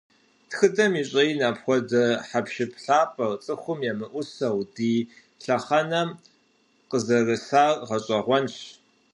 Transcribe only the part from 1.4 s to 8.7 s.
апхуэдэ хьэпшып лъапIэр, цIыху емыIусэу, ди лъэхъэнэм къызэрысар гъэщIэгъуэнщ.